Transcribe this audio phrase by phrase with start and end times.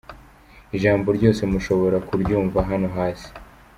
[0.77, 3.29] Ijambo ryose mushobora kuryumva hano hasi: